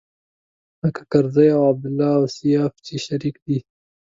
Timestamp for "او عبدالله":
1.55-2.11